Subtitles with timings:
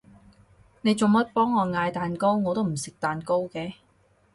[0.81, 2.33] 你做乜幫我嗌蛋糕？
[2.33, 3.75] 我都唔食蛋糕嘅